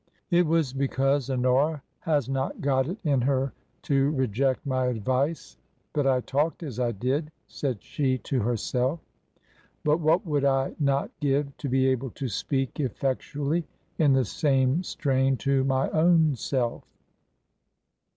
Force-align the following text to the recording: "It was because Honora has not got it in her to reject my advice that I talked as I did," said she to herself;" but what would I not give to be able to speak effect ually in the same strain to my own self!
"It 0.31 0.47
was 0.47 0.73
because 0.73 1.29
Honora 1.29 1.83
has 1.99 2.27
not 2.27 2.59
got 2.59 2.87
it 2.87 2.97
in 3.03 3.21
her 3.21 3.53
to 3.83 4.09
reject 4.13 4.65
my 4.65 4.87
advice 4.87 5.57
that 5.93 6.07
I 6.07 6.21
talked 6.21 6.63
as 6.63 6.79
I 6.79 6.91
did," 6.91 7.31
said 7.47 7.83
she 7.83 8.17
to 8.17 8.39
herself;" 8.41 8.99
but 9.85 9.99
what 9.99 10.25
would 10.25 10.43
I 10.43 10.73
not 10.79 11.11
give 11.19 11.55
to 11.57 11.69
be 11.69 11.85
able 11.85 12.09
to 12.17 12.27
speak 12.29 12.79
effect 12.79 13.21
ually 13.35 13.65
in 13.99 14.13
the 14.13 14.25
same 14.25 14.81
strain 14.81 15.37
to 15.37 15.63
my 15.65 15.87
own 15.91 16.33
self! 16.35 16.81